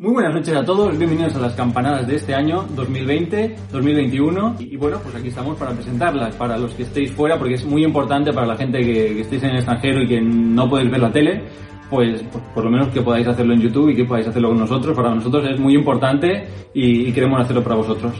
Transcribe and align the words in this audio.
Muy 0.00 0.14
buenas 0.14 0.32
noches 0.32 0.56
a 0.56 0.64
todos, 0.64 0.96
bienvenidos 0.96 1.34
a 1.34 1.40
las 1.40 1.52
campanadas 1.52 2.06
de 2.06 2.16
este 2.16 2.34
año 2.34 2.66
2020-2021 2.74 4.58
y, 4.58 4.74
bueno, 4.78 4.98
pues 5.02 5.14
aquí 5.14 5.28
estamos 5.28 5.58
para 5.58 5.72
presentarlas 5.72 6.34
para 6.36 6.56
los 6.56 6.72
que 6.72 6.84
estéis 6.84 7.12
fuera 7.12 7.38
porque 7.38 7.56
es 7.56 7.66
muy 7.66 7.84
importante 7.84 8.32
para 8.32 8.46
la 8.46 8.56
gente 8.56 8.78
que, 8.78 9.14
que 9.14 9.20
estéis 9.20 9.42
en 9.42 9.50
el 9.50 9.56
extranjero 9.56 10.02
y 10.02 10.08
que 10.08 10.22
no 10.22 10.70
podéis 10.70 10.90
ver 10.90 11.00
la 11.00 11.12
tele, 11.12 11.44
pues, 11.90 12.24
pues, 12.32 12.42
por 12.54 12.64
lo 12.64 12.70
menos 12.70 12.88
que 12.88 13.02
podáis 13.02 13.26
hacerlo 13.26 13.52
en 13.52 13.60
YouTube 13.60 13.90
y 13.90 13.96
que 13.96 14.06
podáis 14.06 14.26
hacerlo 14.26 14.48
con 14.48 14.60
nosotros, 14.60 14.96
para 14.96 15.14
nosotros 15.14 15.46
es 15.50 15.60
muy 15.60 15.74
importante 15.74 16.48
y, 16.72 17.12
queremos 17.12 17.38
hacerlo 17.38 17.62
para 17.62 17.76
vosotros. 17.76 18.14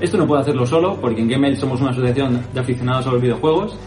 Esto 0.00 0.18
no 0.18 0.26
puedo 0.26 0.42
hacerlo 0.42 0.66
solo 0.66 0.98
porque 1.00 1.22
en 1.22 1.28
Gmail 1.28 1.56
somos 1.56 1.80
una 1.80 1.92
asociación 1.92 2.38
de 2.52 2.60
aficionados 2.60 3.06
a 3.06 3.12
los 3.12 3.22
videojuegos 3.22 3.78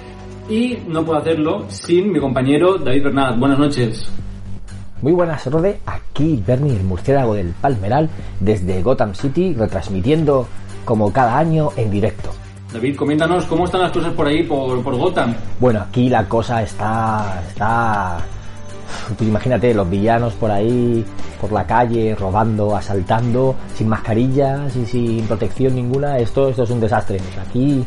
y 0.50 0.80
no 0.88 1.06
puedo 1.06 1.20
hacerlo 1.20 1.66
sin 1.68 2.12
mi 2.12 2.20
compañero 2.20 2.80
David 2.80 3.04
Bernat. 3.04 3.38
Buenas 3.38 3.60
noches. 3.60 4.12
Muy 5.02 5.14
buenas, 5.14 5.46
Rode. 5.46 5.80
Aquí 5.86 6.44
Bernie, 6.46 6.76
el 6.76 6.84
murciélago 6.84 7.36
del 7.36 7.54
Palmeral, 7.62 8.10
desde 8.40 8.82
Gotham 8.82 9.14
City, 9.14 9.54
retransmitiendo 9.54 10.48
como 10.86 11.14
cada 11.14 11.38
año 11.38 11.70
en 11.76 11.92
directo. 11.92 12.32
David, 12.74 12.98
coméntanos 12.98 13.46
cómo 13.46 13.66
están 13.66 13.82
las 13.82 13.92
cosas 13.92 14.14
por 14.14 14.28
ahí, 14.28 14.44
por, 14.44 14.82
por 14.84 14.96
Gotham. 14.96 15.36
Bueno, 15.60 15.82
aquí 15.82 16.10
la 16.10 16.28
cosa 16.28 16.64
está. 16.64 17.42
está. 17.48 18.18
Imagínate, 19.22 19.74
los 19.74 19.90
villanos 19.90 20.34
por 20.34 20.50
ahí, 20.50 21.06
por 21.40 21.52
la 21.52 21.66
calle, 21.66 22.16
robando, 22.16 22.76
asaltando, 22.76 23.56
sin 23.76 23.88
mascarillas 23.88 24.76
y 24.76 24.86
sin 24.86 25.28
protección 25.28 25.76
ninguna. 25.76 26.18
Esto, 26.18 26.50
esto 26.50 26.64
es 26.64 26.70
un 26.72 26.80
desastre. 26.80 27.20
Aquí, 27.48 27.86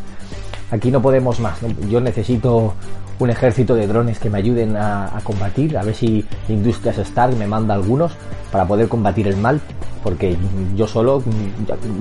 aquí 0.71 0.91
no 0.91 1.01
podemos 1.01 1.41
más. 1.41 1.59
Yo 1.89 2.01
necesito 2.01 2.75
un 3.19 3.31
ejército 3.31 3.75
de 3.75 3.87
drones 3.87 4.19
que 4.19 4.31
me 4.31 4.39
ayuden 4.39 4.77
a, 4.77 5.21
combatir, 5.23 5.77
a 5.77 5.83
ver 5.83 5.95
si 5.95 6.25
Industrias 6.49 6.99
Stark 6.99 7.37
me 7.37 7.47
manda 7.47 7.75
algunos 7.75 8.13
para 8.51 8.67
poder 8.67 8.89
combatir 8.89 9.29
el 9.29 9.37
mal, 9.37 9.61
porque 10.03 10.37
yo 10.75 10.87
solo, 10.87 11.23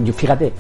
yo, 0.03 0.13
fíjate, 0.13 0.53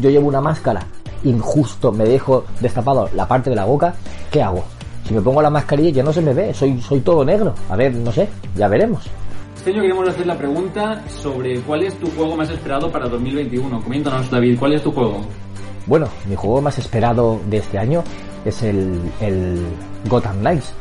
yo 0.00 0.10
llevo 0.10 0.26
una 0.26 0.40
máscara, 0.40 0.80
injusto, 1.22 1.92
me 1.92 2.04
dejo 2.04 2.44
destapado 2.60 3.08
la 3.14 3.28
parte 3.28 3.50
de 3.50 3.56
la 3.56 3.64
boca, 3.64 3.94
¿qué 4.30 4.42
hago? 4.42 4.64
Si 5.06 5.14
me 5.14 5.20
pongo 5.20 5.40
la 5.42 5.50
mascarilla 5.50 5.90
ya 5.90 6.02
no 6.02 6.12
se 6.12 6.22
me 6.22 6.32
ve, 6.34 6.52
soy, 6.54 6.80
soy 6.80 7.00
todo 7.00 7.24
negro. 7.24 7.54
A 7.68 7.76
ver, 7.76 7.94
no 7.94 8.10
sé, 8.10 8.28
ya 8.56 8.68
veremos. 8.68 9.04
Este 9.54 9.70
año 9.70 9.82
queremos 9.82 10.08
hacer 10.08 10.26
la 10.26 10.36
pregunta 10.36 11.02
sobre 11.08 11.60
cuál 11.60 11.84
es 11.84 11.94
tu 11.98 12.06
juego 12.10 12.36
más 12.36 12.50
esperado 12.50 12.90
para 12.90 13.08
2021. 13.08 13.82
Coméntanos, 13.82 14.30
David, 14.30 14.58
¿cuál 14.58 14.72
es 14.74 14.82
tu 14.82 14.92
juego? 14.92 15.20
Bueno, 15.86 16.08
mi 16.28 16.34
juego 16.34 16.60
más 16.60 16.78
esperado 16.78 17.40
de 17.48 17.58
este 17.58 17.78
año 17.78 18.02
es 18.44 18.62
el, 18.62 19.00
el 19.20 19.66
Gotham 20.08 20.38
Knights 20.40 20.72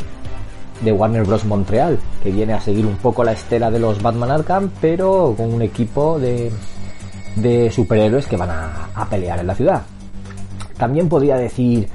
de 0.82 0.92
Warner 0.92 1.24
Bros. 1.24 1.46
Montreal, 1.46 2.00
que 2.22 2.32
viene 2.32 2.54
a 2.54 2.62
seguir 2.62 2.86
un 2.86 2.98
poco 2.98 3.24
la 3.24 3.34
estela 3.34 3.72
de 3.72 3.80
los 3.80 4.02
Batman 4.02 4.32
Arkham, 4.32 4.72
pero 4.82 5.34
con 5.36 5.54
un 5.54 5.62
equipo 5.62 6.20
de, 6.20 6.52
de 7.36 7.72
superhéroes 7.72 8.28
que 8.28 8.38
van 8.38 8.50
a, 8.50 8.90
a, 8.94 9.06
pelear 9.10 9.40
en 9.40 9.48
la 9.48 9.56
ciudad. 9.56 9.84
También 10.78 11.08
podría 11.08 11.36
decir 11.36 11.88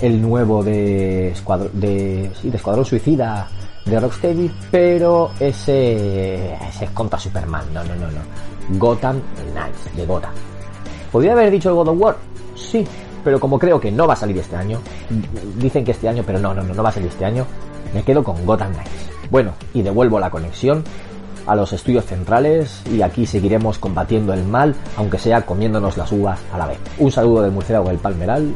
el 0.00 0.20
nuevo 0.20 0.62
de, 0.62 1.34
de, 1.72 2.30
sí, 2.40 2.50
de 2.50 2.56
Escuadrón 2.56 2.84
Suicida 2.84 3.48
de 3.84 4.00
Rocksteady, 4.00 4.50
pero 4.70 5.30
ese, 5.38 6.54
ese 6.54 6.84
es 6.86 6.90
contra 6.90 7.18
Superman, 7.18 7.64
no, 7.72 7.84
no, 7.84 7.94
no, 7.94 8.10
no. 8.10 8.78
Gotham 8.78 9.20
Knights, 9.52 9.94
de 9.96 10.06
Gotham. 10.06 10.32
¿Podría 11.12 11.32
haber 11.32 11.50
dicho 11.50 11.68
el 11.68 11.74
God 11.76 11.88
of 11.88 12.00
War? 12.00 12.16
Sí, 12.54 12.86
pero 13.22 13.40
como 13.40 13.58
creo 13.58 13.80
que 13.80 13.90
no 13.90 14.06
va 14.06 14.14
a 14.14 14.16
salir 14.16 14.38
este 14.38 14.56
año, 14.56 14.80
dicen 15.56 15.84
que 15.84 15.92
este 15.92 16.08
año, 16.08 16.22
pero 16.26 16.38
no, 16.38 16.54
no, 16.54 16.62
no, 16.62 16.74
no 16.74 16.82
va 16.82 16.90
a 16.90 16.92
salir 16.92 17.08
este 17.08 17.24
año, 17.24 17.46
me 17.92 18.02
quedo 18.02 18.22
con 18.22 18.44
Gotham 18.44 18.72
Knights. 18.72 19.10
Bueno, 19.30 19.52
y 19.72 19.82
devuelvo 19.82 20.20
la 20.20 20.30
conexión 20.30 20.84
a 21.46 21.54
los 21.54 21.72
estudios 21.72 22.04
centrales 22.04 22.82
y 22.90 23.02
aquí 23.02 23.26
seguiremos 23.26 23.78
combatiendo 23.78 24.32
el 24.32 24.44
mal, 24.44 24.74
aunque 24.96 25.18
sea 25.18 25.42
comiéndonos 25.42 25.96
las 25.96 26.10
uvas 26.12 26.40
a 26.52 26.58
la 26.58 26.66
vez. 26.66 26.78
Un 26.98 27.10
saludo 27.10 27.42
del 27.42 27.52
murciélago 27.52 27.88
del 27.88 27.98
Palmeral. 27.98 28.54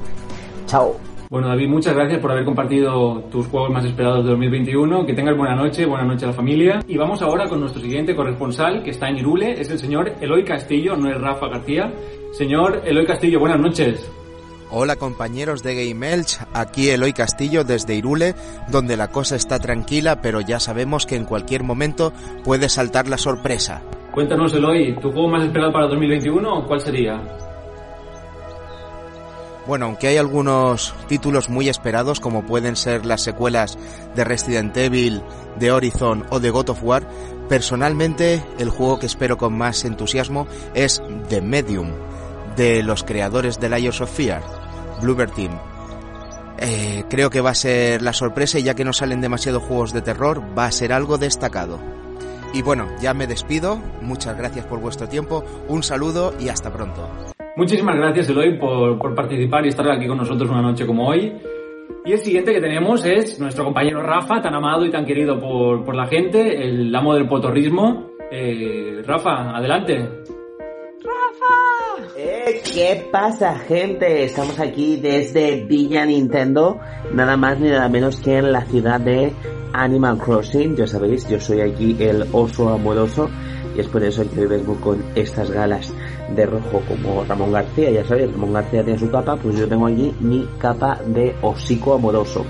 Chao. 0.66 0.96
Bueno, 1.30 1.48
David, 1.48 1.68
muchas 1.68 1.94
gracias 1.94 2.20
por 2.20 2.30
haber 2.32 2.46
compartido 2.46 3.20
tus 3.30 3.46
juegos 3.48 3.70
más 3.70 3.84
esperados 3.84 4.24
de 4.24 4.30
2021. 4.30 5.04
Que 5.04 5.12
tengas 5.12 5.36
buena 5.36 5.54
noche, 5.54 5.84
buena 5.84 6.04
noche 6.04 6.24
a 6.24 6.28
la 6.28 6.34
familia. 6.34 6.80
Y 6.88 6.96
vamos 6.96 7.20
ahora 7.20 7.46
con 7.48 7.60
nuestro 7.60 7.82
siguiente 7.82 8.16
corresponsal, 8.16 8.82
que 8.82 8.90
está 8.90 9.10
en 9.10 9.18
Irule, 9.18 9.60
es 9.60 9.68
el 9.68 9.78
señor 9.78 10.14
Eloy 10.22 10.42
Castillo, 10.42 10.96
no 10.96 11.10
es 11.10 11.20
Rafa 11.20 11.48
García. 11.48 11.92
Señor 12.32 12.82
Eloy 12.84 13.06
Castillo, 13.06 13.40
buenas 13.40 13.60
noches. 13.60 14.10
Hola 14.70 14.96
compañeros 14.96 15.62
de 15.62 15.88
Game 15.88 16.12
Elch, 16.12 16.38
aquí 16.52 16.90
Eloy 16.90 17.14
Castillo 17.14 17.64
desde 17.64 17.94
Irule, 17.94 18.34
donde 18.68 18.98
la 18.98 19.08
cosa 19.08 19.34
está 19.34 19.58
tranquila, 19.58 20.20
pero 20.20 20.42
ya 20.42 20.60
sabemos 20.60 21.06
que 21.06 21.16
en 21.16 21.24
cualquier 21.24 21.62
momento 21.62 22.12
puede 22.44 22.68
saltar 22.68 23.08
la 23.08 23.16
sorpresa. 23.16 23.82
Cuéntanos 24.12 24.52
Eloy, 24.52 24.94
¿tu 25.00 25.10
juego 25.10 25.28
más 25.28 25.44
esperado 25.44 25.72
para 25.72 25.86
2021 25.86 26.66
cuál 26.66 26.80
sería? 26.80 27.22
Bueno, 29.66 29.86
aunque 29.86 30.08
hay 30.08 30.16
algunos 30.16 30.94
títulos 31.08 31.50
muy 31.50 31.68
esperados, 31.68 32.20
como 32.20 32.46
pueden 32.46 32.74
ser 32.74 33.04
las 33.04 33.22
secuelas 33.22 33.78
de 34.14 34.24
Resident 34.24 34.76
Evil, 34.76 35.22
de 35.58 35.72
Horizon 35.72 36.24
o 36.30 36.40
de 36.40 36.50
God 36.50 36.70
of 36.70 36.82
War, 36.82 37.06
personalmente 37.48 38.42
el 38.58 38.70
juego 38.70 38.98
que 38.98 39.06
espero 39.06 39.36
con 39.36 39.56
más 39.56 39.84
entusiasmo 39.84 40.46
es 40.74 41.02
The 41.28 41.42
Medium, 41.42 41.90
de 42.58 42.82
los 42.82 43.04
creadores 43.04 43.60
de 43.60 43.68
Layers 43.68 44.00
of 44.00 44.10
Fear, 44.14 44.42
Bluebird 45.00 45.30
Team. 45.30 45.52
Eh, 46.60 47.04
creo 47.08 47.30
que 47.30 47.40
va 47.40 47.50
a 47.50 47.54
ser 47.54 48.02
la 48.02 48.12
sorpresa 48.12 48.58
y 48.58 48.64
ya 48.64 48.74
que 48.74 48.84
no 48.84 48.92
salen 48.92 49.20
demasiados 49.20 49.62
juegos 49.62 49.92
de 49.92 50.02
terror, 50.02 50.42
va 50.58 50.66
a 50.66 50.72
ser 50.72 50.92
algo 50.92 51.18
destacado. 51.18 51.78
Y 52.52 52.62
bueno, 52.62 52.88
ya 53.00 53.14
me 53.14 53.28
despido, 53.28 53.80
muchas 54.02 54.36
gracias 54.36 54.66
por 54.66 54.80
vuestro 54.80 55.08
tiempo, 55.08 55.44
un 55.68 55.84
saludo 55.84 56.34
y 56.40 56.48
hasta 56.48 56.72
pronto. 56.72 57.08
Muchísimas 57.56 57.96
gracias 57.96 58.28
Eloy 58.28 58.58
por, 58.58 58.98
por, 58.98 59.14
participar 59.14 59.64
y 59.64 59.68
estar 59.68 59.88
aquí 59.90 60.08
con 60.08 60.18
nosotros 60.18 60.50
una 60.50 60.62
noche 60.62 60.84
como 60.84 61.08
hoy. 61.08 61.32
Y 62.04 62.12
el 62.12 62.18
siguiente 62.18 62.52
que 62.52 62.60
tenemos 62.60 63.04
es 63.04 63.38
nuestro 63.38 63.64
compañero 63.64 64.02
Rafa, 64.02 64.40
tan 64.42 64.54
amado 64.54 64.84
y 64.84 64.90
tan 64.90 65.04
querido 65.04 65.38
por, 65.38 65.84
por 65.84 65.94
la 65.94 66.06
gente, 66.06 66.66
el 66.66 66.92
amo 66.94 67.14
del 67.14 67.28
potorrismo. 67.28 68.10
Eh, 68.32 69.02
Rafa, 69.06 69.56
adelante. 69.56 70.08
¿Qué 72.78 73.08
pasa, 73.10 73.58
gente? 73.58 74.22
Estamos 74.22 74.60
aquí 74.60 74.98
desde 74.98 75.64
Villa 75.64 76.06
Nintendo, 76.06 76.78
nada 77.12 77.36
más 77.36 77.58
ni 77.58 77.70
nada 77.70 77.88
menos 77.88 78.18
que 78.18 78.38
en 78.38 78.52
la 78.52 78.64
ciudad 78.66 79.00
de 79.00 79.32
Animal 79.72 80.16
Crossing. 80.18 80.76
Ya 80.76 80.86
sabéis, 80.86 81.28
yo 81.28 81.40
soy 81.40 81.60
aquí 81.60 81.96
el 81.98 82.24
oso 82.30 82.68
amoroso 82.68 83.28
y 83.76 83.80
es 83.80 83.88
por 83.88 84.04
eso 84.04 84.22
que 84.30 84.42
hoy 84.42 84.46
vengo 84.46 84.76
con 84.76 85.02
estas 85.16 85.50
galas 85.50 85.92
de 86.36 86.46
rojo 86.46 86.80
como 86.86 87.24
Ramón 87.24 87.50
García. 87.50 87.90
Ya 87.90 88.04
sabéis, 88.04 88.30
Ramón 88.30 88.52
García 88.52 88.84
tiene 88.84 88.96
su 89.00 89.10
capa, 89.10 89.34
pues 89.34 89.58
yo 89.58 89.66
tengo 89.66 89.88
aquí 89.88 90.14
mi 90.20 90.48
capa 90.60 91.00
de 91.04 91.34
hocico 91.42 91.94
amoroso. 91.94 92.46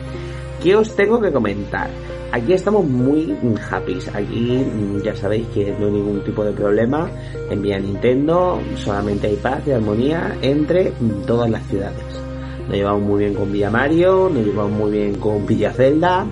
¿Qué 0.62 0.76
os 0.76 0.94
tengo 0.94 1.22
que 1.22 1.32
comentar? 1.32 1.88
Aquí 2.30 2.52
estamos 2.52 2.84
muy 2.84 3.34
happy. 3.70 3.98
Aquí 4.12 4.66
ya 5.02 5.16
sabéis 5.16 5.46
que 5.48 5.74
no 5.78 5.86
hay 5.86 5.92
ningún 5.92 6.22
tipo 6.24 6.44
de 6.44 6.52
problema 6.52 7.10
en 7.50 7.62
Vía 7.62 7.78
Nintendo. 7.78 8.60
Solamente 8.76 9.28
hay 9.28 9.36
paz 9.36 9.62
y 9.66 9.72
armonía 9.72 10.36
entre 10.42 10.92
todas 11.26 11.50
las 11.50 11.66
ciudades. 11.66 12.04
Nos 12.66 12.76
llevamos 12.76 13.02
muy 13.02 13.20
bien 13.20 13.34
con 13.34 13.50
Villa 13.50 13.70
Mario, 13.70 14.28
nos 14.28 14.44
llevamos 14.44 14.72
muy 14.72 14.90
bien 14.90 15.14
con 15.14 15.46
Villa 15.46 15.72
Zelda 15.72 16.26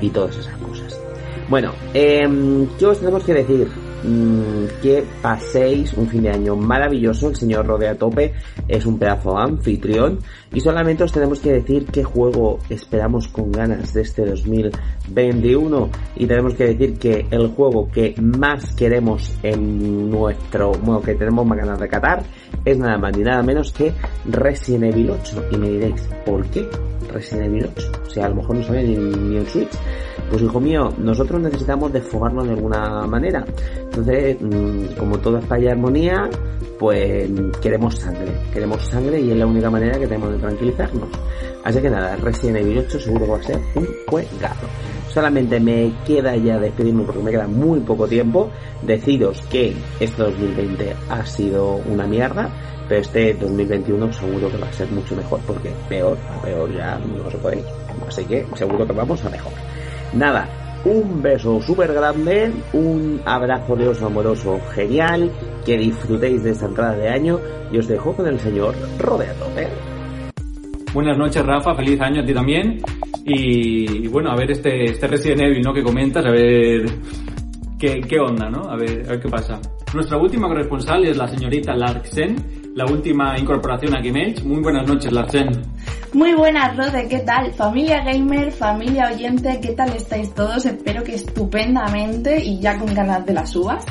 y 0.00 0.10
todas 0.10 0.36
esas 0.38 0.56
cosas. 0.58 1.00
Bueno, 1.48 1.72
eh, 1.94 2.28
¿qué 2.78 2.86
os 2.86 3.00
tenemos 3.00 3.24
que 3.24 3.34
decir? 3.34 3.68
Que 4.82 5.04
paséis 5.22 5.92
un 5.94 6.08
fin 6.08 6.22
de 6.22 6.30
año 6.30 6.56
maravilloso. 6.56 7.28
El 7.28 7.36
señor 7.36 7.66
Rodea 7.66 7.96
Tope 7.96 8.32
es 8.68 8.86
un 8.86 8.98
pedazo 8.98 9.38
anfitrión. 9.38 10.18
Y 10.52 10.60
solamente 10.60 11.04
os 11.04 11.12
tenemos 11.12 11.38
que 11.38 11.52
decir 11.52 11.86
qué 11.86 12.02
juego 12.02 12.58
esperamos 12.68 13.28
con 13.28 13.52
ganas 13.52 13.92
de 13.94 14.02
este 14.02 14.24
2021. 14.24 15.88
Y 16.16 16.26
tenemos 16.26 16.54
que 16.54 16.64
decir 16.64 16.98
que 16.98 17.26
el 17.30 17.48
juego 17.48 17.88
que 17.90 18.14
más 18.20 18.74
queremos 18.74 19.32
en 19.42 20.10
nuestro, 20.10 20.72
bueno, 20.72 21.00
que 21.00 21.14
tenemos 21.14 21.46
más 21.46 21.58
ganas 21.58 21.78
de 21.78 21.88
catar, 21.88 22.22
es 22.64 22.78
nada 22.78 22.98
más 22.98 23.16
ni 23.16 23.22
nada 23.22 23.42
menos 23.42 23.72
que 23.72 23.92
Resident 24.26 24.94
Evil 24.94 25.10
8. 25.10 25.44
Y 25.52 25.56
me 25.56 25.70
diréis, 25.70 26.08
¿por 26.26 26.44
qué 26.46 26.68
Resident 27.12 27.46
Evil 27.46 27.68
8? 27.76 27.92
O 28.06 28.10
sea, 28.10 28.26
a 28.26 28.28
lo 28.28 28.36
mejor 28.36 28.56
no 28.56 28.62
sale 28.64 28.82
ni, 28.82 28.96
ni 28.96 29.36
en 29.36 29.46
Switch. 29.46 29.70
Pues 30.30 30.42
hijo 30.42 30.60
mío, 30.60 30.90
nosotros 30.98 31.40
necesitamos 31.40 31.92
desfogarnos 31.92 32.46
de 32.46 32.54
alguna 32.54 33.04
manera. 33.06 33.44
Entonces, 33.90 34.36
como 34.96 35.18
todo 35.18 35.38
es 35.38 35.44
para 35.46 35.60
y 35.60 35.66
armonía, 35.66 36.30
pues 36.78 37.28
queremos 37.60 37.98
sangre. 37.98 38.32
Queremos 38.52 38.82
sangre 38.86 39.20
y 39.20 39.32
es 39.32 39.36
la 39.36 39.46
única 39.46 39.68
manera 39.68 39.98
que 39.98 40.06
tenemos 40.06 40.30
de 40.30 40.38
tranquilizarnos. 40.38 41.08
Así 41.64 41.80
que 41.80 41.90
nada, 41.90 42.16
Resident 42.16 42.58
Evil 42.58 42.78
8 42.78 43.00
seguro 43.00 43.24
que 43.26 43.30
va 43.32 43.38
a 43.38 43.42
ser 43.42 43.58
un 43.74 43.88
juegazo. 44.06 44.66
Solamente 45.08 45.58
me 45.58 45.92
queda 46.06 46.36
ya 46.36 46.58
despedirme 46.58 47.02
porque 47.02 47.20
me 47.20 47.32
queda 47.32 47.48
muy 47.48 47.80
poco 47.80 48.06
tiempo. 48.06 48.48
Deciros 48.82 49.42
que 49.50 49.74
este 49.98 50.22
2020 50.22 50.94
ha 51.10 51.26
sido 51.26 51.74
una 51.90 52.06
mierda, 52.06 52.48
pero 52.88 53.00
este 53.00 53.34
2021 53.34 54.12
seguro 54.12 54.50
que 54.50 54.56
va 54.56 54.68
a 54.68 54.72
ser 54.72 54.88
mucho 54.92 55.16
mejor 55.16 55.40
porque 55.46 55.70
peor, 55.88 56.16
peor 56.44 56.72
ya 56.72 56.96
no 56.98 57.28
se 57.28 57.38
puede. 57.38 57.64
Así 58.06 58.24
que 58.24 58.46
seguro 58.54 58.86
que 58.86 58.92
vamos 58.92 59.22
a 59.24 59.30
mejor. 59.30 59.52
Nada, 60.14 60.48
un 60.84 61.20
beso 61.20 61.60
súper 61.60 61.92
grande, 61.92 62.50
un 62.72 63.20
abrazo 63.24 63.76
de 63.76 63.88
oso 63.88 64.06
amoroso 64.06 64.58
genial, 64.74 65.30
que 65.64 65.76
disfrutéis 65.76 66.42
de 66.42 66.50
esta 66.50 66.66
entrada 66.66 66.96
de 66.96 67.08
año 67.08 67.38
y 67.70 67.78
os 67.78 67.86
dejo 67.86 68.14
con 68.14 68.26
el 68.26 68.38
señor 68.40 68.74
Roberto. 68.98 69.46
Buenas 70.92 71.18
noches 71.18 71.44
Rafa, 71.44 71.74
feliz 71.74 72.00
año 72.00 72.22
a 72.22 72.24
ti 72.24 72.34
también. 72.34 72.80
Y, 73.24 74.08
bueno, 74.08 74.30
a 74.30 74.36
ver 74.36 74.50
este, 74.50 74.84
este 74.84 75.06
Resident 75.06 75.42
Evil 75.42 75.62
¿no? 75.62 75.72
que 75.72 75.82
comentas, 75.82 76.24
a 76.24 76.30
ver 76.30 76.86
qué, 77.78 78.18
onda, 78.18 78.48
¿no? 78.48 78.62
A 78.62 78.76
ver, 78.76 79.04
a 79.06 79.10
ver 79.10 79.20
qué 79.20 79.28
pasa. 79.28 79.60
Nuestra 79.94 80.16
última 80.16 80.48
corresponsal 80.48 81.04
es 81.04 81.16
la 81.16 81.28
señorita 81.28 81.74
Larsen, 81.74 82.36
la 82.74 82.86
última 82.86 83.38
incorporación 83.38 83.94
a 83.94 84.00
Game 84.00 84.34
Muy 84.44 84.60
buenas 84.62 84.86
noches, 84.86 85.12
Larsen. 85.12 85.50
Muy 86.12 86.34
buenas, 86.34 86.76
Rode, 86.76 87.06
¿qué 87.06 87.20
tal? 87.20 87.52
Familia 87.54 88.02
gamer, 88.02 88.50
familia 88.50 89.10
oyente, 89.14 89.60
¿qué 89.62 89.74
tal 89.74 89.94
estáis 89.94 90.34
todos? 90.34 90.66
Espero 90.66 91.04
que 91.04 91.14
estupendamente 91.14 92.44
y 92.44 92.58
ya 92.58 92.76
con 92.78 92.92
ganas 92.92 93.24
de 93.24 93.32
las 93.32 93.54
uvas. 93.54 93.84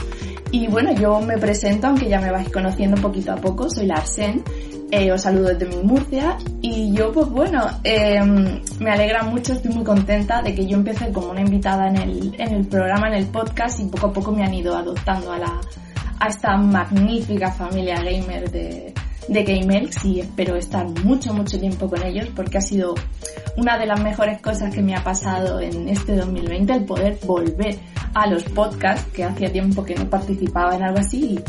Y 0.52 0.68
bueno, 0.68 0.94
yo 0.94 1.22
me 1.22 1.38
presento, 1.38 1.88
aunque 1.88 2.10
ya 2.10 2.20
me 2.20 2.30
vais 2.30 2.50
conociendo 2.50 3.02
poquito 3.02 3.32
a 3.32 3.38
poco, 3.38 3.70
soy 3.70 3.86
Larsen, 3.86 4.44
eh, 4.92 5.10
os 5.14 5.22
saludo 5.22 5.54
desde 5.54 5.68
mi 5.68 5.82
Murcia 5.82 6.36
y 6.62 6.92
yo 6.92 7.14
pues 7.14 7.30
bueno, 7.30 7.66
em, 7.86 8.60
me 8.80 8.92
alegra 8.92 9.24
mucho, 9.24 9.54
estoy 9.54 9.72
muy 9.72 9.86
contenta 9.86 10.42
de 10.42 10.54
que 10.54 10.68
yo 10.68 10.76
empecé 10.76 11.14
como 11.14 11.30
una 11.30 11.40
invitada 11.40 11.88
en 11.88 11.98
el, 11.98 12.36
en 12.38 12.54
el 12.54 12.68
programa, 12.68 13.08
en 13.08 13.14
el 13.14 13.28
podcast 13.28 13.80
y 13.80 13.86
poco 13.86 14.08
a 14.08 14.14
poco 14.14 14.34
me 14.34 14.44
han 14.44 14.54
ido 14.54 14.76
adoptando 14.76 15.32
a, 15.32 15.38
la, 15.38 15.62
a 16.20 16.28
esta 16.28 16.58
magnífica 16.58 17.50
familia 17.50 18.02
gamer 18.04 18.52
de, 18.52 18.94
de 19.30 19.44
GameElx 19.44 20.06
y 20.06 20.20
espero 20.22 20.56
estar 20.56 20.88
mucho, 21.04 21.34
mucho 21.34 21.60
tiempo 21.60 21.88
con 21.88 22.04
ellos 22.04 22.28
porque 22.36 22.58
ha 22.58 22.62
sido 22.62 22.96
una 23.56 23.78
de 23.78 23.86
las 23.86 24.02
mejores 24.02 24.42
cosas 24.42 24.74
que 24.74 24.82
me 24.82 24.96
ha 24.96 25.04
pasado 25.04 25.60
en 25.60 25.88
este 25.88 26.16
2020 26.16 26.74
el 26.74 26.86
poder 26.86 27.20
volver 27.26 27.78
a 28.16 28.28
los 28.28 28.44
podcasts 28.44 29.08
que 29.14 29.24
hacía 29.24 29.52
tiempo 29.52 29.84
que 29.84 29.96
no 29.96 30.10
participaba 30.10 30.76
en 30.76 30.84
algo 30.84 31.00
así 31.00 31.40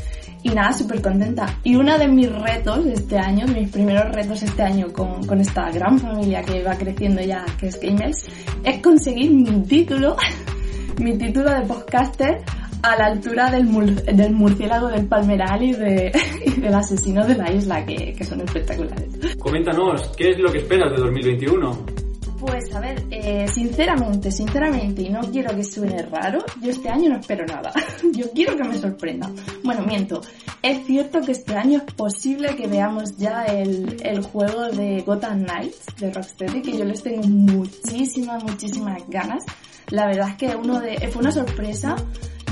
y, 0.42 0.48
nada, 0.50 0.72
súper 0.72 1.02
contenta. 1.02 1.58
Y 1.64 1.76
uno 1.76 1.98
de 1.98 2.08
mis 2.08 2.32
retos 2.32 2.86
este 2.86 3.18
año, 3.18 3.46
mis 3.46 3.68
primeros 3.68 4.10
retos 4.10 4.42
este 4.42 4.62
año 4.62 4.90
con, 4.90 5.26
con 5.26 5.38
esta 5.38 5.70
gran 5.70 5.98
familia 5.98 6.42
que 6.42 6.62
va 6.62 6.76
creciendo 6.76 7.20
ya, 7.20 7.44
que 7.58 7.68
es 7.68 7.78
GameElx, 7.78 8.24
es 8.64 8.82
conseguir 8.82 9.32
mi 9.32 9.62
título, 9.64 10.16
mi 10.98 11.18
título 11.18 11.50
de 11.52 11.60
podcaster 11.66 12.42
a 12.82 12.96
la 12.96 13.06
altura 13.06 13.50
del, 13.50 13.96
del 14.04 14.32
murciélago 14.32 14.88
del 14.88 15.06
palmeral 15.06 15.62
y, 15.62 15.72
de, 15.72 16.12
del 16.56 16.74
asesino 16.74 17.26
de 17.26 17.36
la 17.36 17.52
isla, 17.52 17.84
que, 17.84 18.12
que, 18.12 18.24
son 18.24 18.40
espectaculares. 18.40 19.36
Coméntanos, 19.38 20.08
¿qué 20.16 20.30
es 20.30 20.38
lo 20.38 20.50
que 20.50 20.58
esperas 20.58 20.90
de 20.92 20.98
2021? 20.98 22.00
Pues 22.40 22.74
a 22.74 22.80
ver, 22.80 23.04
eh, 23.10 23.46
sinceramente, 23.52 24.30
sinceramente, 24.32 25.02
y 25.02 25.10
no 25.10 25.20
quiero 25.20 25.54
que 25.54 25.62
suene 25.62 26.02
raro, 26.04 26.38
yo 26.62 26.70
este 26.70 26.88
año 26.88 27.10
no 27.10 27.20
espero 27.20 27.44
nada. 27.44 27.70
yo 28.14 28.30
quiero 28.30 28.56
que 28.56 28.64
me 28.64 28.78
sorprenda. 28.78 29.30
Bueno, 29.62 29.84
miento. 29.84 30.22
Es 30.62 30.86
cierto 30.86 31.20
que 31.20 31.32
este 31.32 31.54
año 31.54 31.82
es 31.86 31.94
posible 31.94 32.56
que 32.56 32.66
veamos 32.66 33.14
ya 33.18 33.44
el, 33.44 33.94
el 34.02 34.22
juego 34.22 34.68
de 34.70 35.02
Gotham 35.02 35.44
Knights 35.44 35.84
de 35.98 36.10
Rocksteady, 36.10 36.62
que 36.62 36.78
yo 36.78 36.84
les 36.86 37.02
tengo 37.02 37.22
muchísimas, 37.24 38.42
muchísimas 38.42 39.02
ganas. 39.08 39.44
La 39.90 40.06
verdad 40.06 40.30
es 40.30 40.36
que 40.36 40.56
uno 40.56 40.80
de, 40.80 40.96
fue 41.08 41.20
una 41.20 41.32
sorpresa 41.32 41.94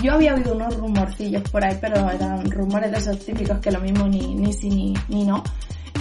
yo 0.03 0.13
había 0.13 0.35
oído 0.35 0.55
unos 0.55 0.77
rumorcillos 0.77 1.43
por 1.51 1.65
ahí, 1.65 1.77
pero 1.81 2.11
eran 2.11 2.51
rumores 2.51 2.91
de 2.91 2.99
esos 2.99 3.19
típicos 3.25 3.59
que 3.59 3.71
lo 3.71 3.81
mismo 3.81 4.07
ni, 4.07 4.35
ni 4.35 4.53
sí 4.53 4.71
ni, 4.71 4.95
ni 5.09 5.25
no. 5.25 5.43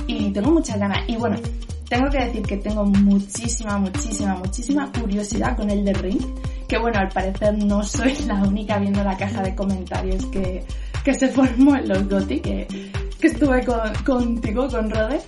Y 0.06 0.32
tengo 0.32 0.52
muchas 0.52 0.80
ganas. 0.80 1.00
Y 1.08 1.16
bueno, 1.16 1.38
tengo 1.90 2.10
que 2.10 2.20
decir 2.20 2.42
que 2.44 2.58
tengo 2.58 2.86
muchísima, 2.86 3.78
muchísima, 3.78 4.36
muchísima 4.36 4.92
curiosidad 4.92 5.56
con 5.56 5.70
el 5.70 5.84
de 5.84 5.94
Ring. 5.94 6.22
Que 6.68 6.78
bueno, 6.78 7.00
al 7.00 7.10
parecer 7.10 7.58
no 7.58 7.84
soy 7.84 8.16
la 8.28 8.36
única 8.44 8.78
viendo 8.78 9.04
la 9.04 9.18
caja 9.18 9.42
de 9.42 9.56
comentarios 9.56 10.26
que, 10.28 10.64
que 11.04 11.14
se 11.14 11.30
formó 11.30 11.76
en 11.76 11.88
los 11.88 12.08
GOTY, 12.08 12.40
que, 12.40 12.68
que 13.20 13.28
estuve 13.28 13.64
con, 13.66 13.94
contigo, 14.06 14.68
con 14.68 14.90
Rode 14.90 15.22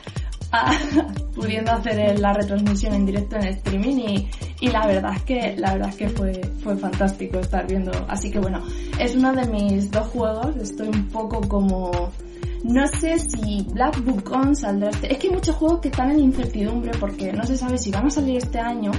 pudiendo 1.35 1.71
hacer 1.71 2.19
la 2.19 2.33
retransmisión 2.33 2.93
en 2.93 3.05
directo 3.05 3.35
en 3.35 3.47
streaming 3.47 3.97
y, 3.97 4.29
y, 4.61 4.67
la 4.69 4.87
verdad 4.87 5.13
es 5.15 5.23
que 5.23 5.55
la 5.57 5.73
verdad 5.73 5.89
es 5.89 5.95
que 5.95 6.09
fue 6.09 6.41
fue 6.63 6.75
fantástico 6.77 7.39
estar 7.39 7.67
viendo 7.67 7.91
así 8.07 8.31
que 8.31 8.39
bueno 8.39 8.61
es 8.99 9.15
uno 9.15 9.33
de 9.33 9.45
mis 9.47 9.91
dos 9.91 10.07
juegos 10.07 10.55
estoy 10.57 10.87
un 10.87 11.07
poco 11.09 11.41
como 11.47 12.11
no 12.63 12.85
sé 12.87 13.17
si 13.19 13.65
Black 13.71 14.03
Book 14.03 14.31
On 14.31 14.53
saldrá 14.53 14.89
este... 14.89 15.13
Es 15.13 15.19
que 15.19 15.27
hay 15.27 15.33
muchos 15.33 15.55
juegos 15.55 15.79
que 15.79 15.87
están 15.87 16.11
en 16.11 16.19
incertidumbre 16.19 16.91
porque 16.99 17.31
no 17.31 17.45
se 17.45 17.55
sabe 17.55 17.77
si 17.77 17.89
van 17.89 18.07
a 18.07 18.09
salir 18.09 18.37
este 18.37 18.59
año 18.59 18.91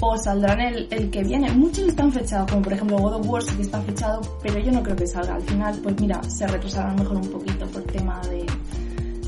o 0.00 0.16
saldrán 0.16 0.60
el, 0.60 0.88
el 0.90 1.10
que 1.10 1.22
viene. 1.22 1.52
Muchos 1.52 1.84
están 1.84 2.10
fechados, 2.10 2.50
como 2.50 2.62
por 2.62 2.72
ejemplo 2.72 2.98
God 2.98 3.14
of 3.14 3.28
War 3.28 3.44
que 3.44 3.62
está 3.62 3.80
fechado, 3.82 4.20
pero 4.42 4.58
yo 4.58 4.72
no 4.72 4.82
creo 4.82 4.96
que 4.96 5.06
salga. 5.06 5.36
Al 5.36 5.42
final, 5.42 5.78
pues 5.80 6.00
mira, 6.00 6.20
se 6.24 6.46
retrasará 6.48 6.92
mejor 6.94 7.18
un 7.18 7.30
poquito 7.30 7.66
por 7.66 7.82
tema 7.82 8.13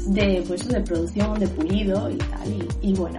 de, 0.07 0.45
pues, 0.47 0.67
de 0.69 0.81
producción, 0.81 1.39
de 1.39 1.49
pulido 1.49 2.11
y 2.11 2.17
tal, 2.17 2.69
y, 2.83 2.95
bueno. 2.95 3.19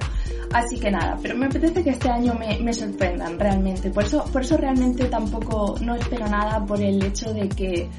Así 0.54 0.80
que 0.80 0.90
nada, 0.90 1.18
pero 1.22 1.36
me 1.36 1.48
apetece 1.48 1.84
que 1.84 1.90
este 1.90 2.10
año 2.10 2.34
me, 2.34 2.58
me, 2.60 2.74
sorprendan 2.74 3.38
realmente. 3.38 3.90
Por 3.90 4.06
eso, 4.06 4.24
por 4.32 4.42
eso 4.42 4.56
realmente 4.56 5.06
tampoco 5.06 5.76
no 5.82 5.96
espero 5.96 6.26
nada 6.28 6.66
por 6.66 6.82
el 6.82 7.04
hecho 7.04 7.34
de 7.34 7.50
que, 7.50 7.90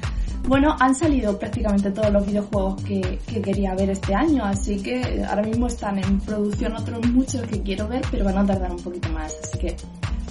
bueno, 0.47 0.75
han 0.79 0.95
salido 0.95 1.37
prácticamente 1.37 1.91
todos 1.91 2.11
los 2.11 2.25
videojuegos 2.25 2.81
que, 2.83 3.19
que 3.27 3.41
quería 3.41 3.75
ver 3.75 3.91
este 3.91 4.15
año, 4.15 4.43
así 4.43 4.81
que 4.81 5.23
ahora 5.29 5.43
mismo 5.43 5.67
están 5.67 5.99
en 5.99 6.19
producción 6.21 6.75
otros 6.75 7.05
muchos 7.11 7.43
que 7.43 7.61
quiero 7.61 7.87
ver, 7.87 8.01
pero 8.09 8.25
van 8.25 8.39
a 8.39 8.45
tardar 8.45 8.71
un 8.71 8.81
poquito 8.81 9.09
más, 9.09 9.35
así 9.43 9.59
que 9.59 9.75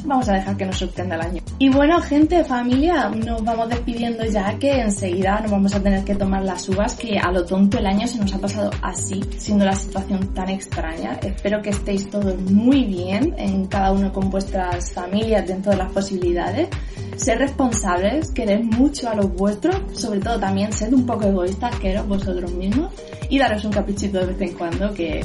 vamos 0.05 0.29
a 0.29 0.35
dejar 0.35 0.57
que 0.57 0.67
nos 0.67 0.79
sorprenda 0.79 1.17
el 1.17 1.21
año. 1.23 1.43
Y 1.59 1.69
bueno, 1.71 2.01
gente, 2.01 2.45
familia, 2.45 3.09
nos 3.09 3.45
vamos 3.45 3.69
despidiendo 3.69 4.25
ya 4.25 4.59
que 4.59 4.81
enseguida 4.81 5.41
nos 5.41 5.51
vamos 5.51 5.75
a 5.75 5.83
tener 5.83 6.05
que 6.05 6.15
tomar 6.15 6.45
las 6.45 6.69
uvas 6.69 6.95
que 6.95 7.19
a 7.19 7.31
lo 7.33 7.45
tonto 7.45 7.79
el 7.79 7.87
año 7.87 8.07
se 8.07 8.19
nos 8.19 8.33
ha 8.35 8.39
pasado 8.39 8.71
así, 8.83 9.21
siendo 9.37 9.65
la 9.65 9.75
situación 9.75 10.33
tan 10.35 10.49
extraña. 10.51 11.19
Espero 11.23 11.61
que 11.63 11.71
estéis 11.71 12.09
todos 12.11 12.39
muy 12.41 12.85
bien, 12.85 13.35
en 13.39 13.67
cada 13.67 13.93
uno 13.93 14.13
con 14.13 14.31
vuestras 14.31 14.93
familias 14.93 15.47
dentro 15.47 15.73
de 15.73 15.79
las 15.79 15.93
posibilidades. 15.93 16.69
Ser 17.17 17.39
responsables, 17.39 18.31
querer 18.31 18.63
mucho 18.63 19.09
a 19.09 19.15
los 19.15 19.33
vuestros, 19.35 19.77
sobre 19.93 20.21
todo 20.21 20.39
también 20.39 20.73
sed 20.73 20.93
un 20.93 21.05
poco 21.05 21.25
egoístas, 21.25 21.75
queros 21.77 22.07
vosotros 22.07 22.53
mismos 22.53 22.93
y 23.29 23.39
daros 23.39 23.65
un 23.65 23.73
caprichito 23.73 24.21
de 24.21 24.27
vez 24.27 24.41
en 24.41 24.57
cuando 24.57 24.93
que, 24.95 25.21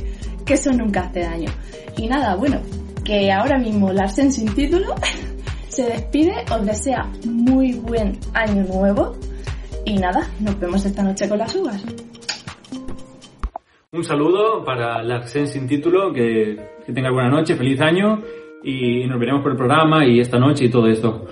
que 0.45 0.53
eso 0.55 0.71
nunca 0.71 1.01
hace 1.01 1.21
daño. 1.21 1.51
Y 1.97 2.07
nada, 2.07 2.35
bueno, 2.35 2.59
que 3.03 3.31
ahora 3.31 3.57
mismo 3.57 3.91
Larsen 3.91 4.31
sin 4.31 4.53
título 4.53 4.95
se 5.67 5.83
despide, 5.83 6.33
os 6.51 6.65
desea 6.65 7.09
muy 7.25 7.73
buen 7.73 8.17
año 8.33 8.63
nuevo 8.63 9.15
y 9.85 9.97
nada, 9.97 10.29
nos 10.39 10.59
vemos 10.59 10.85
esta 10.85 11.03
noche 11.03 11.27
con 11.27 11.37
las 11.37 11.55
uvas. 11.55 11.83
Un 13.91 14.03
saludo 14.03 14.63
para 14.63 15.03
Larsen 15.03 15.47
sin 15.47 15.67
título, 15.67 16.13
que, 16.13 16.57
que 16.85 16.93
tenga 16.93 17.11
buena 17.11 17.29
noche, 17.29 17.55
feliz 17.55 17.79
año 17.81 18.21
y 18.63 19.05
nos 19.05 19.19
veremos 19.19 19.41
por 19.41 19.51
el 19.51 19.57
programa 19.57 20.05
y 20.05 20.19
esta 20.19 20.39
noche 20.39 20.65
y 20.65 20.69
todo 20.69 20.87
esto. 20.87 21.27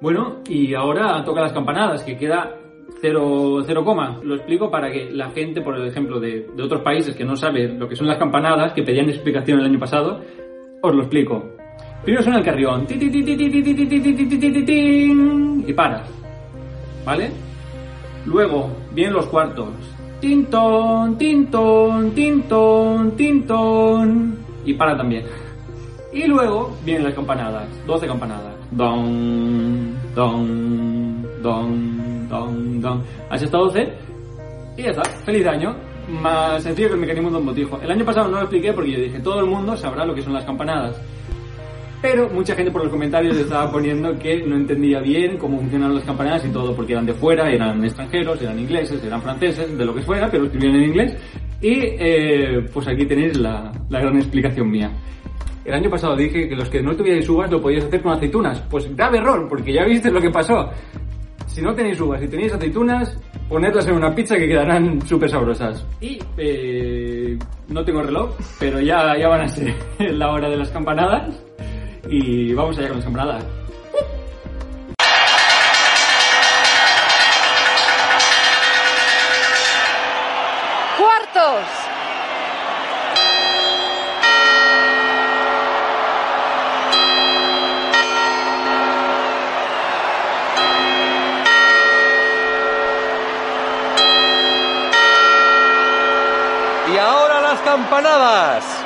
Bueno, 0.00 0.42
y 0.48 0.74
ahora 0.74 1.24
toca 1.24 1.40
las 1.40 1.52
campanadas, 1.52 2.02
que 2.02 2.16
queda 2.16 2.56
cero, 3.00 3.62
cero 3.66 3.84
coma. 3.84 4.20
Lo 4.22 4.34
explico 4.34 4.70
para 4.70 4.92
que 4.92 5.10
la 5.10 5.30
gente, 5.30 5.62
por 5.62 5.78
ejemplo, 5.78 6.20
de, 6.20 6.46
de 6.54 6.62
otros 6.62 6.82
países 6.82 7.16
que 7.16 7.24
no 7.24 7.36
sabe 7.36 7.68
lo 7.68 7.88
que 7.88 7.96
son 7.96 8.06
las 8.06 8.18
campanadas, 8.18 8.74
que 8.74 8.82
pedían 8.82 9.08
explicación 9.08 9.60
el 9.60 9.66
año 9.66 9.78
pasado, 9.78 10.20
os 10.84 10.94
lo 10.94 11.02
explico. 11.02 11.42
Primero 12.02 12.22
suena 12.22 12.38
el 12.38 12.44
carrión. 12.44 12.86
Y 15.66 15.72
para. 15.72 16.04
¿Vale? 17.04 17.30
Luego 18.26 18.70
vienen 18.92 19.14
los 19.14 19.26
cuartos. 19.26 19.68
Tintón, 20.20 21.16
tintón, 21.16 22.10
tintón, 22.10 23.16
tintón. 23.16 24.38
Y 24.66 24.74
para 24.74 24.96
también. 24.96 25.24
Y 26.12 26.24
luego 26.24 26.76
vienen 26.84 27.04
las 27.04 27.14
campanadas. 27.14 27.66
12 27.86 28.06
campanadas. 28.06 28.54
Don, 28.70 29.94
don, 30.14 31.26
don, 31.42 32.28
don, 32.28 32.80
don. 32.80 33.02
Has 33.30 33.42
estado 33.42 33.64
12. 33.66 33.92
Y 34.76 34.82
ya 34.82 34.90
está. 34.90 35.02
Feliz 35.24 35.46
año 35.46 35.74
más 36.08 36.62
sencillo 36.62 36.88
que 36.88 36.94
el 36.94 37.00
mecanismo 37.00 37.30
de 37.30 37.36
un 37.38 37.46
botijo. 37.46 37.80
El 37.80 37.90
año 37.90 38.04
pasado 38.04 38.28
no 38.28 38.36
lo 38.36 38.42
expliqué 38.42 38.72
porque 38.72 38.92
yo 38.92 38.98
dije, 38.98 39.20
todo 39.20 39.40
el 39.40 39.46
mundo 39.46 39.76
sabrá 39.76 40.04
lo 40.04 40.14
que 40.14 40.22
son 40.22 40.32
las 40.32 40.44
campanadas. 40.44 41.00
Pero 42.02 42.28
mucha 42.28 42.54
gente 42.54 42.70
por 42.70 42.82
los 42.82 42.90
comentarios 42.90 43.34
estaba 43.36 43.72
poniendo 43.72 44.18
que 44.18 44.42
no 44.44 44.56
entendía 44.56 45.00
bien 45.00 45.38
cómo 45.38 45.58
funcionan 45.58 45.94
las 45.94 46.04
campanadas 46.04 46.44
y 46.44 46.50
todo, 46.50 46.76
porque 46.76 46.92
eran 46.92 47.06
de 47.06 47.14
fuera, 47.14 47.50
eran 47.50 47.82
extranjeros, 47.82 48.42
eran 48.42 48.58
ingleses, 48.58 49.02
eran 49.02 49.22
franceses, 49.22 49.78
de 49.78 49.84
lo 49.86 49.94
que 49.94 50.02
fuera, 50.02 50.30
pero 50.30 50.44
escribían 50.44 50.74
en 50.74 50.82
inglés. 50.82 51.16
Y 51.62 51.78
eh, 51.80 52.68
pues 52.74 52.86
aquí 52.88 53.06
tenéis 53.06 53.38
la, 53.38 53.72
la 53.88 54.00
gran 54.00 54.16
explicación 54.18 54.70
mía. 54.70 54.90
El 55.64 55.72
año 55.72 55.88
pasado 55.88 56.14
dije 56.14 56.46
que 56.46 56.54
los 56.54 56.68
que 56.68 56.82
no 56.82 56.94
tuvierais 56.94 57.26
uvas 57.26 57.50
lo 57.50 57.62
podíais 57.62 57.86
hacer 57.86 58.02
con 58.02 58.12
aceitunas. 58.12 58.60
Pues 58.68 58.94
grave 58.94 59.16
error, 59.16 59.48
porque 59.48 59.72
ya 59.72 59.84
viste 59.84 60.10
lo 60.10 60.20
que 60.20 60.30
pasó. 60.30 60.68
Si 61.54 61.62
no 61.62 61.72
tenéis 61.72 62.00
uvas 62.00 62.20
y 62.20 62.24
si 62.24 62.30
tenéis 62.32 62.52
aceitunas, 62.52 63.16
ponedlas 63.48 63.86
en 63.86 63.94
una 63.94 64.12
pizza 64.12 64.34
que 64.34 64.48
quedarán 64.48 65.00
súper 65.06 65.30
sabrosas. 65.30 65.86
Y 66.00 66.18
eh, 66.36 67.38
no 67.68 67.84
tengo 67.84 68.02
reloj, 68.02 68.34
pero 68.58 68.80
ya, 68.80 69.16
ya 69.16 69.28
van 69.28 69.42
a 69.42 69.46
ser 69.48 69.72
la 70.00 70.32
hora 70.32 70.50
de 70.50 70.56
las 70.56 70.70
campanadas. 70.70 71.32
Y 72.10 72.52
vamos 72.54 72.76
allá 72.76 72.88
con 72.88 72.96
las 72.96 73.04
campanadas. 73.04 73.44
Cuartos. 80.98 81.66
Y 96.86 96.98
ahora 96.98 97.40
las 97.40 97.60
campanadas. 97.60 98.83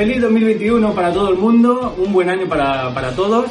Feliz 0.00 0.18
2021 0.22 0.94
para 0.94 1.12
todo 1.12 1.28
el 1.28 1.36
mundo, 1.36 1.94
un 1.98 2.10
buen 2.10 2.30
año 2.30 2.48
para, 2.48 2.88
para 2.94 3.14
todos 3.14 3.50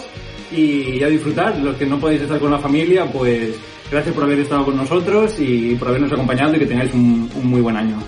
y 0.51 1.03
a 1.03 1.07
disfrutar. 1.07 1.55
Los 1.59 1.75
que 1.75 1.85
no 1.85 1.99
podéis 1.99 2.23
estar 2.23 2.39
con 2.39 2.49
la 2.49 2.57
familia, 2.57 3.05
pues 3.05 3.55
gracias 3.91 4.15
por 4.15 4.23
haber 4.23 4.39
estado 4.39 4.65
con 4.65 4.75
nosotros 4.75 5.39
y 5.39 5.75
por 5.75 5.89
habernos 5.89 6.11
acompañado 6.11 6.55
y 6.55 6.57
que 6.57 6.65
tengáis 6.65 6.91
un, 6.91 7.29
un 7.35 7.47
muy 7.47 7.61
buen 7.61 7.77
año. 7.77 7.99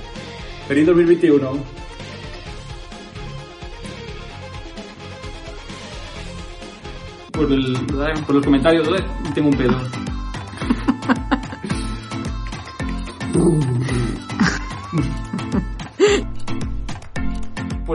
Feliz 0.67 0.87
2021. 0.87 1.51
Por, 7.31 7.51
el, 7.51 7.77
por 8.25 8.35
los 8.37 8.43
comentarios, 8.43 8.89
tengo 9.35 9.49
un 9.49 9.55
pedo. 9.55 9.77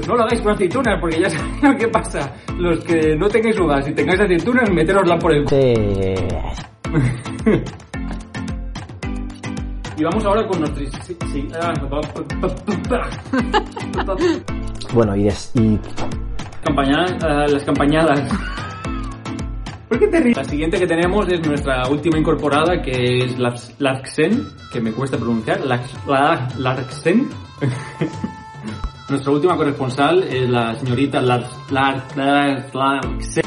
no 0.06 0.16
lo 0.16 0.22
hagáis 0.24 0.40
con 0.40 0.52
aceitunas, 0.52 0.98
porque 1.00 1.20
ya 1.20 1.30
sabéis 1.30 1.62
lo 1.62 1.76
que 1.76 1.88
pasa. 1.88 2.32
Los 2.58 2.84
que 2.84 3.16
no 3.16 3.28
tengáis 3.28 3.58
uvas 3.58 3.86
y 3.88 3.92
tengáis 3.92 4.20
aceitunas, 4.20 4.70
meterosla 4.70 5.18
por 5.18 5.32
el... 5.32 5.44
Eh, 5.50 6.14
Y 9.98 10.04
vamos 10.04 10.24
ahora 10.26 10.46
con 10.46 10.60
nuestros... 10.60 10.90
sí, 11.04 11.16
sí, 11.32 11.48
ah, 11.58 11.72
bueno, 14.92 15.16
y, 15.16 15.24
des- 15.24 15.50
y 15.54 15.78
Campaña- 16.62 17.06
ah, 17.22 17.46
las 17.48 17.62
campañadas. 17.64 18.20
¿Por 19.88 19.98
qué 19.98 20.06
te 20.08 20.20
ríes? 20.20 20.36
La 20.36 20.44
siguiente 20.44 20.78
que 20.78 20.86
tenemos 20.86 21.26
es 21.28 21.46
nuestra 21.46 21.88
última 21.88 22.18
incorporada, 22.18 22.82
que 22.82 23.18
es 23.24 23.38
Larksen, 23.78 24.46
que 24.72 24.80
me 24.80 24.92
cuesta 24.92 25.16
pronunciar. 25.16 25.60
Lars- 25.64 25.94
La- 26.06 26.48
Larksen. 26.58 27.28
Nuestra 29.08 29.32
última 29.32 29.56
corresponsal 29.56 30.22
es 30.24 30.48
la 30.50 30.74
señorita 30.74 31.20
Lars, 31.20 31.48
Lars, 31.70 32.16
Lars- 32.16 32.74
Larksen. 32.74 33.44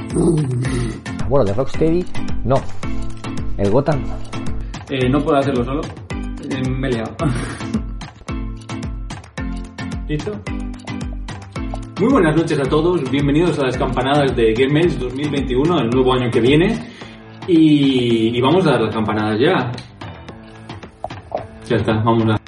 bueno, 1.27 1.43
de 1.45 1.53
Rocksteady, 1.53 2.05
no. 2.45 2.55
El 3.57 3.69
Gotham, 3.71 4.01
Eh, 4.89 5.09
no 5.09 5.19
puedo 5.19 5.37
hacerlo 5.37 5.63
solo. 5.65 5.81
Eh, 6.49 6.69
me 6.69 6.87
he 6.87 6.91
liado. 6.93 7.13
¿Listo? 10.07 10.31
Muy 11.99 12.09
buenas 12.11 12.35
noches 12.37 12.57
a 12.59 12.63
todos, 12.63 13.11
bienvenidos 13.11 13.59
a 13.59 13.65
las 13.65 13.77
campanadas 13.77 14.33
de 14.35 14.53
Game 14.53 14.79
Edge 14.79 14.97
2021, 14.97 15.79
el 15.81 15.89
nuevo 15.89 16.13
año 16.13 16.31
que 16.31 16.39
viene. 16.39 16.87
Y, 17.47 18.35
y 18.37 18.41
vamos 18.41 18.65
a 18.65 18.71
dar 18.71 18.81
las 18.83 18.95
campanadas 18.95 19.37
ya. 19.39 19.71
Ya 21.67 21.75
está, 21.75 21.93
vamos 22.03 22.23
a... 22.33 22.38